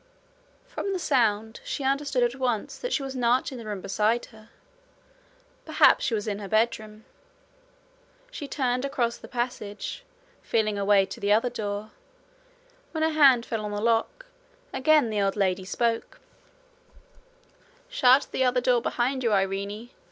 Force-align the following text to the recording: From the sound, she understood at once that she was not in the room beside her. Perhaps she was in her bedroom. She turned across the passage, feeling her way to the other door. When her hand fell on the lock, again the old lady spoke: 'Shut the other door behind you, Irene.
From 0.65 0.93
the 0.93 0.97
sound, 0.97 1.59
she 1.63 1.83
understood 1.83 2.23
at 2.23 2.33
once 2.35 2.75
that 2.79 2.91
she 2.91 3.03
was 3.03 3.15
not 3.15 3.51
in 3.51 3.59
the 3.59 3.65
room 3.67 3.81
beside 3.81 4.25
her. 4.33 4.49
Perhaps 5.63 6.03
she 6.03 6.15
was 6.15 6.27
in 6.27 6.39
her 6.39 6.47
bedroom. 6.47 7.05
She 8.31 8.47
turned 8.47 8.83
across 8.83 9.17
the 9.17 9.27
passage, 9.27 10.03
feeling 10.41 10.75
her 10.77 10.85
way 10.85 11.05
to 11.05 11.19
the 11.19 11.31
other 11.31 11.51
door. 11.51 11.91
When 12.93 13.03
her 13.03 13.09
hand 13.13 13.45
fell 13.45 13.63
on 13.63 13.69
the 13.69 13.79
lock, 13.79 14.25
again 14.73 15.11
the 15.11 15.21
old 15.21 15.35
lady 15.35 15.65
spoke: 15.65 16.19
'Shut 17.87 18.25
the 18.31 18.43
other 18.43 18.59
door 18.59 18.81
behind 18.81 19.21
you, 19.23 19.31
Irene. 19.31 19.91